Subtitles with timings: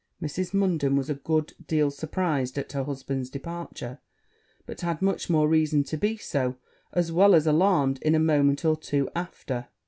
[0.19, 0.51] Mrs.
[0.51, 3.99] Munden was a good deal surprized at her husband's departure;
[4.65, 6.55] but had much more reason to be so,
[6.91, 9.67] as well as alarmed, in a moment or two after.